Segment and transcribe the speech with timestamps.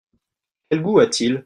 [0.67, 1.39] Quel goût a-t-il?